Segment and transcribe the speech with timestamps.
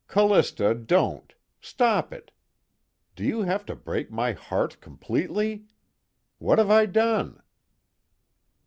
[0.07, 1.35] "Callista, don't!
[1.61, 2.31] Stop it!
[3.15, 5.65] Do you have to break my heart completely?
[6.39, 7.39] What have I done?"